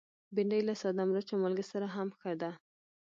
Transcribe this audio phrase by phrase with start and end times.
[0.35, 2.51] بېنډۍ له ساده مرچ او مالګه سره هم ښه ده